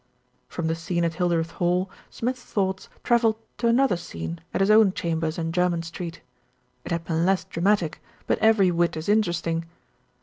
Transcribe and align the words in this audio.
From 0.47 0.65
the 0.65 0.73
scene 0.73 1.03
at 1.03 1.13
Hildreth 1.13 1.51
Hall, 1.51 1.87
Smith's 2.09 2.41
thoughts 2.41 2.89
travelled 3.03 3.35
to 3.59 3.67
another 3.67 3.97
scene 3.97 4.39
at 4.51 4.59
his 4.59 4.71
own 4.71 4.93
chambers 4.93 5.37
in 5.37 5.51
Jermyn 5.51 5.83
Street. 5.83 6.21
It 6.83 6.91
had 6.91 7.05
been 7.05 7.23
less 7.23 7.43
dramatic; 7.43 8.01
but 8.25 8.39
every 8.39 8.71
whit 8.71 8.97
as 8.97 9.07
interesting. 9.07 9.65